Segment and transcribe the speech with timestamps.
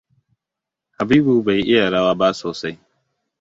[0.97, 2.73] Habibu bai iya rawa ba sosai.